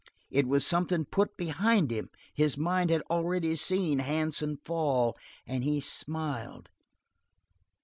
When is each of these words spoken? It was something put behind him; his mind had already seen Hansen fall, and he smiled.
It 0.31 0.47
was 0.47 0.65
something 0.65 1.05
put 1.05 1.37
behind 1.37 1.91
him; 1.91 2.09
his 2.33 2.57
mind 2.57 2.89
had 2.89 3.03
already 3.11 3.55
seen 3.55 3.99
Hansen 3.99 4.57
fall, 4.65 5.15
and 5.45 5.63
he 5.63 5.79
smiled. 5.79 6.71